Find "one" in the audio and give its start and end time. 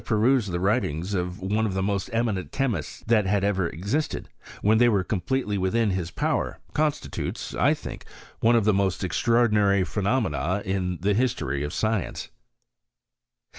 1.41-1.67, 8.39-8.55